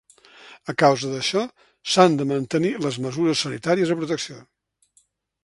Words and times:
A 0.71 0.73
causa 0.83 1.11
d’això, 1.11 1.43
s’han 1.95 2.17
de 2.21 2.27
mantenir 2.31 2.73
les 2.87 2.99
mesures 3.05 3.45
sanitàries 3.47 3.95
de 3.95 4.01
protecció. 4.03 4.41